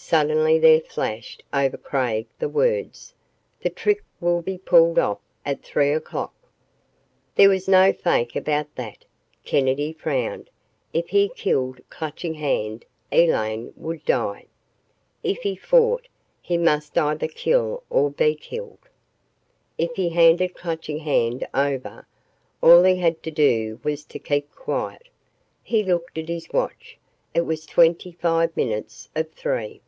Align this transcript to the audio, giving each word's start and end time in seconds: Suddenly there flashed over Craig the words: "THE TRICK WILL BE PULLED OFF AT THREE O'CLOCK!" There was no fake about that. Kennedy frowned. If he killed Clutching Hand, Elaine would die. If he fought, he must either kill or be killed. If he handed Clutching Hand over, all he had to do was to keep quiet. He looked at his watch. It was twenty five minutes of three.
Suddenly 0.00 0.60
there 0.60 0.80
flashed 0.80 1.42
over 1.52 1.76
Craig 1.76 2.28
the 2.38 2.48
words: 2.48 3.12
"THE 3.60 3.68
TRICK 3.68 4.04
WILL 4.20 4.42
BE 4.42 4.56
PULLED 4.58 4.96
OFF 4.98 5.18
AT 5.44 5.62
THREE 5.64 5.92
O'CLOCK!" 5.94 6.32
There 7.34 7.48
was 7.48 7.66
no 7.68 7.92
fake 7.92 8.36
about 8.36 8.72
that. 8.76 9.04
Kennedy 9.44 9.92
frowned. 9.92 10.50
If 10.92 11.08
he 11.08 11.28
killed 11.28 11.80
Clutching 11.90 12.34
Hand, 12.34 12.84
Elaine 13.10 13.72
would 13.76 14.04
die. 14.04 14.46
If 15.24 15.38
he 15.42 15.56
fought, 15.56 16.06
he 16.40 16.56
must 16.56 16.96
either 16.96 17.26
kill 17.28 17.82
or 17.90 18.08
be 18.08 18.36
killed. 18.36 18.88
If 19.78 19.96
he 19.96 20.10
handed 20.10 20.54
Clutching 20.54 20.98
Hand 21.00 21.44
over, 21.52 22.06
all 22.62 22.84
he 22.84 22.96
had 22.98 23.20
to 23.24 23.32
do 23.32 23.80
was 23.82 24.04
to 24.06 24.20
keep 24.20 24.54
quiet. 24.54 25.08
He 25.64 25.82
looked 25.82 26.16
at 26.18 26.28
his 26.28 26.48
watch. 26.50 26.96
It 27.34 27.40
was 27.42 27.66
twenty 27.66 28.12
five 28.12 28.56
minutes 28.56 29.08
of 29.16 29.32
three. 29.32 29.80